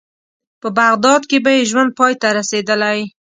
[0.61, 2.99] په بغداد کې به یې ژوند پای ته رسېدلی.